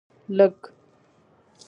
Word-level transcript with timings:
لږ 0.37 0.57